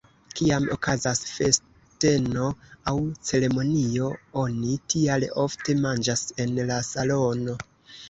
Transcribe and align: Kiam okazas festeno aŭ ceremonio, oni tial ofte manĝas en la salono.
Kiam 0.37 0.63
okazas 0.75 1.19
festeno 1.33 2.49
aŭ 2.93 2.95
ceremonio, 3.31 4.11
oni 4.47 4.81
tial 4.97 5.29
ofte 5.47 5.81
manĝas 5.87 6.29
en 6.49 6.61
la 6.75 6.85
salono. 6.93 7.61